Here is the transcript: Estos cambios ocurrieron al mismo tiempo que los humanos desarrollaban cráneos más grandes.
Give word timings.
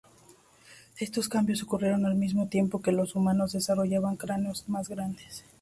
Estos 0.97 1.29
cambios 1.29 1.61
ocurrieron 1.61 2.07
al 2.07 2.15
mismo 2.15 2.47
tiempo 2.47 2.81
que 2.81 2.91
los 2.91 3.13
humanos 3.15 3.51
desarrollaban 3.51 4.15
cráneos 4.15 4.67
más 4.67 4.89
grandes. 4.89 5.45